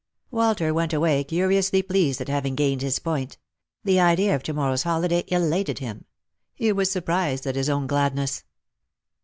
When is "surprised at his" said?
6.89-7.69